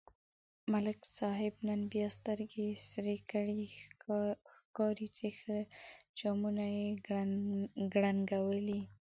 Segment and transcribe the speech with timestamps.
[0.71, 3.63] ملک صاحب نن بیا سترگې سرې کړي،
[4.55, 5.57] ښکاري چې ښه
[6.19, 6.87] جامونه یې
[7.93, 8.81] کړنگولي.